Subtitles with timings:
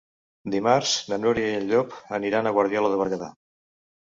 [0.53, 3.31] Dimarts na Núria i en Llop aniran a Guardiola de Berguedà.